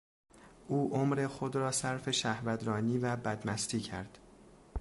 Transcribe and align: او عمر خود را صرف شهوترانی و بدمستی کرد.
او 0.67 0.93
عمر 0.93 1.27
خود 1.27 1.55
را 1.55 1.71
صرف 1.71 2.09
شهوترانی 2.11 2.97
و 2.97 3.15
بدمستی 3.15 3.79
کرد. 3.79 4.17